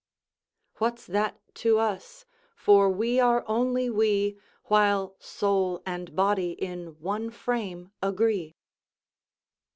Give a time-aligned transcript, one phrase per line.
[0.77, 2.25] "What's that to us?
[2.55, 8.55] for we are only we, While soul and body in one frame agree."